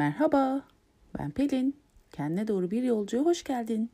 [0.00, 0.62] Merhaba,
[1.18, 1.76] ben Pelin.
[2.12, 3.90] Kendine doğru bir yolcuya hoş geldin.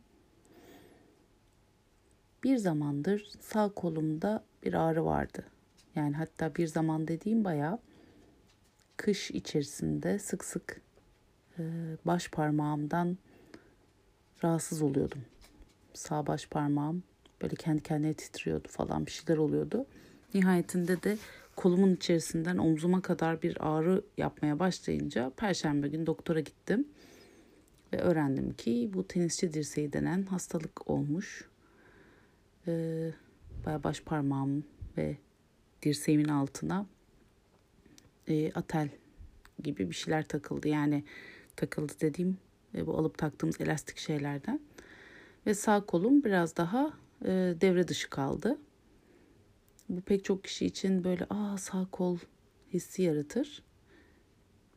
[2.44, 5.44] Bir zamandır sağ kolumda bir ağrı vardı.
[5.94, 7.78] Yani hatta bir zaman dediğim bayağı
[8.96, 10.80] kış içerisinde sık sık
[11.58, 11.62] e,
[12.04, 13.18] baş parmağımdan
[14.44, 15.24] rahatsız oluyordum.
[15.94, 17.02] Sağ baş parmağım
[17.42, 19.86] böyle kendi kendine titriyordu falan bir şeyler oluyordu.
[20.34, 21.18] Nihayetinde de
[21.56, 26.88] kolumun içerisinden omzuma kadar bir ağrı yapmaya başlayınca perşembe gün doktora gittim.
[27.92, 31.48] Ve öğrendim ki bu tenisçi dirseği denen hastalık olmuş.
[32.68, 33.10] Ee,
[33.66, 34.64] bayağı baş parmağım
[34.96, 35.16] ve
[35.82, 36.86] dirseğimin altına
[38.28, 38.88] e, atel
[39.62, 40.68] gibi bir şeyler takıldı.
[40.68, 41.04] Yani
[41.56, 42.38] takıldı dediğim
[42.74, 44.60] e, bu alıp taktığımız elastik şeylerden.
[45.46, 46.92] Ve sağ kolum biraz daha
[47.24, 48.58] e, devre dışı kaldı.
[49.88, 52.18] Bu pek çok kişi için böyle aa sağ kol
[52.72, 53.62] hissi yaratır.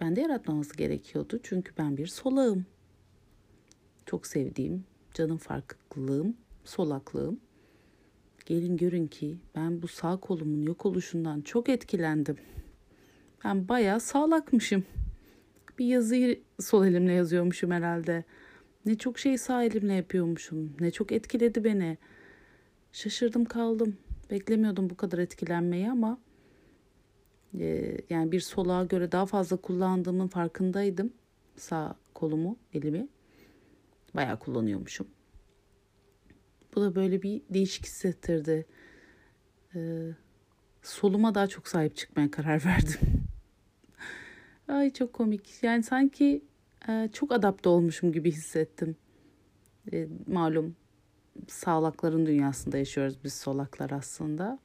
[0.02, 2.66] Ben de yaratmaması gerekiyordu çünkü ben bir solağım.
[4.06, 7.40] Çok sevdiğim, canım farklılığım, solaklığım.
[8.46, 12.38] Gelin görün ki ben bu sağ kolumun yok oluşundan çok etkilendim.
[13.44, 14.84] Ben bayağı sağlakmışım.
[15.80, 18.24] Bir yazıyı sol elimle yazıyormuşum herhalde.
[18.86, 20.76] Ne çok şey sağ elimle yapıyormuşum.
[20.80, 21.98] Ne çok etkiledi beni.
[22.92, 23.98] Şaşırdım kaldım.
[24.30, 26.20] Beklemiyordum bu kadar etkilenmeyi ama
[27.60, 31.14] e, yani bir solağa göre daha fazla kullandığımın farkındaydım.
[31.56, 33.08] Sağ kolumu, elimi.
[34.16, 35.08] Bayağı kullanıyormuşum.
[36.76, 38.66] Bu da böyle bir değişik hissettirdi.
[39.76, 40.10] Ee,
[40.82, 43.00] soluma daha çok sahip çıkmaya karar verdim.
[44.68, 45.64] Ay çok komik.
[45.64, 46.42] Yani sanki
[46.90, 48.96] e, çok adapte olmuşum gibi hissettim.
[49.94, 50.76] E, malum
[51.48, 54.60] sağlakların dünyasında yaşıyoruz biz solaklar aslında.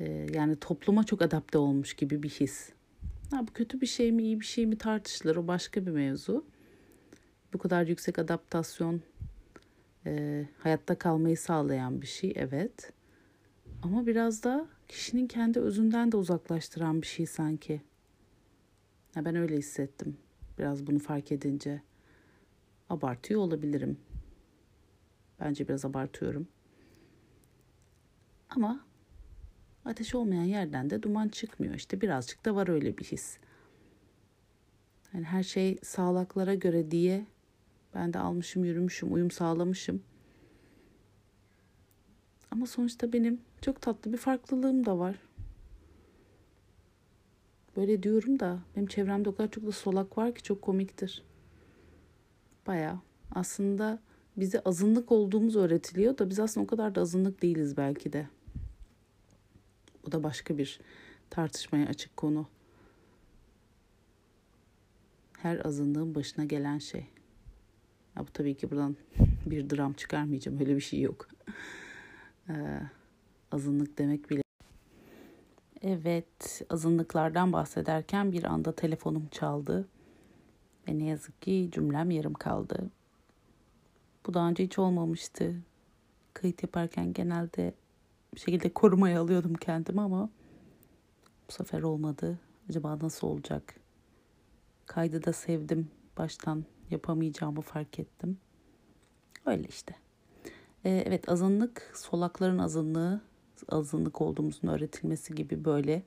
[0.00, 2.70] E, yani topluma çok adapte olmuş gibi bir his.
[3.30, 6.44] Ha, bu kötü bir şey mi iyi bir şey mi tartışılır o başka bir mevzu.
[7.52, 9.02] Bu kadar yüksek adaptasyon
[10.06, 12.92] e, hayatta kalmayı sağlayan bir şey evet.
[13.82, 17.82] Ama biraz da kişinin kendi özünden de uzaklaştıran bir şey sanki.
[19.16, 20.16] Ya ben öyle hissettim.
[20.58, 21.82] Biraz bunu fark edince
[22.90, 23.96] abartıyor olabilirim.
[25.44, 26.48] Bence biraz abartıyorum.
[28.50, 28.80] Ama
[29.84, 31.74] ateş olmayan yerden de duman çıkmıyor.
[31.74, 33.38] İşte birazcık da var öyle bir his.
[35.14, 37.26] Yani her şey sağlaklara göre diye
[37.94, 40.02] ben de almışım, yürümüşüm, uyum sağlamışım.
[42.50, 45.16] Ama sonuçta benim çok tatlı bir farklılığım da var.
[47.76, 51.24] Böyle diyorum da benim çevremde o kadar çok da solak var ki çok komiktir.
[52.66, 53.00] Baya
[53.34, 53.98] aslında
[54.36, 58.28] bize azınlık olduğumuz öğretiliyor da biz aslında o kadar da azınlık değiliz belki de.
[60.06, 60.80] Bu da başka bir
[61.30, 62.46] tartışmaya açık konu.
[65.38, 67.06] Her azınlığın başına gelen şey.
[68.16, 68.96] Ya bu tabii ki buradan
[69.46, 70.60] bir dram çıkarmayacağım.
[70.60, 71.28] Öyle bir şey yok.
[72.48, 72.80] Ee,
[73.52, 74.42] azınlık demek bile.
[75.82, 79.88] Evet, azınlıklardan bahsederken bir anda telefonum çaldı.
[80.88, 82.90] Ve ne yazık ki cümlem yarım kaldı.
[84.26, 85.54] Bu daha önce hiç olmamıştı.
[86.34, 87.74] Kayıt yaparken genelde
[88.34, 90.30] bir şekilde korumaya alıyordum kendimi ama
[91.48, 92.38] bu sefer olmadı.
[92.68, 93.74] Acaba nasıl olacak?
[94.86, 95.90] Kaydı da sevdim.
[96.18, 98.38] Baştan yapamayacağımı fark ettim.
[99.46, 99.94] Öyle işte.
[100.84, 103.20] Ee, evet azınlık, solakların azınlığı,
[103.68, 106.02] azınlık olduğumuzun öğretilmesi gibi böyle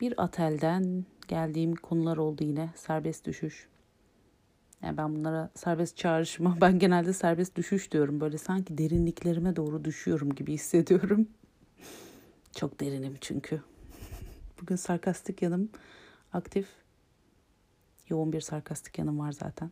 [0.00, 2.70] bir atelden geldiğim konular oldu yine.
[2.76, 3.68] Serbest düşüş.
[4.84, 8.20] Yani ben bunlara serbest çağrışma, ben genelde serbest düşüş diyorum.
[8.20, 11.28] Böyle sanki derinliklerime doğru düşüyorum gibi hissediyorum.
[12.56, 13.62] Çok derinim çünkü.
[14.60, 15.68] Bugün sarkastik yanım
[16.32, 16.68] aktif.
[18.08, 19.70] Yoğun bir sarkastik yanım var zaten.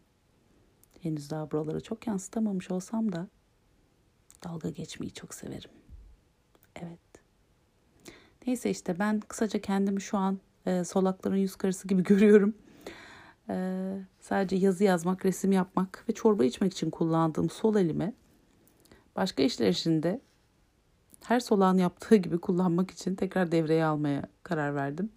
[1.02, 3.28] Henüz daha buraları çok yansıtamamış olsam da
[4.44, 5.70] dalga geçmeyi çok severim.
[6.76, 6.98] Evet.
[8.46, 12.54] Neyse işte ben kısaca kendimi şu an e, solakların yüz karısı gibi görüyorum.
[13.52, 13.56] E,
[14.20, 18.14] sadece yazı yazmak, resim yapmak ve çorba içmek için kullandığım sol elimi
[19.16, 20.20] başka işler içinde
[21.24, 25.10] her solağın yaptığı gibi kullanmak için tekrar devreye almaya karar verdim.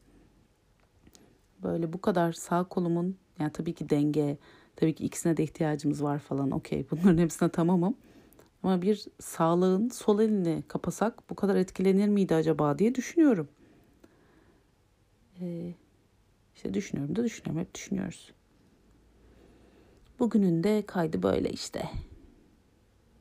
[1.64, 4.38] Böyle bu kadar sağ kolumun yani tabii ki denge,
[4.76, 6.52] tabii ki ikisine de ihtiyacımız var falan.
[6.52, 7.98] Okey bunların hepsine tamamım.
[8.64, 13.48] Ama bir sağlığın sol elini kapasak bu kadar etkilenir miydi acaba diye düşünüyorum.
[16.56, 17.62] İşte düşünüyorum da düşünüyorum.
[17.62, 18.34] Hep düşünüyoruz.
[20.20, 21.90] Bugünün de kaydı böyle işte.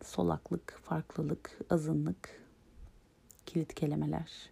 [0.03, 2.43] Solaklık, farklılık, azınlık,
[3.47, 4.51] kilit kelimeler.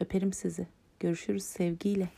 [0.00, 0.66] Öperim sizi.
[1.00, 2.08] Görüşürüz sevgiyle.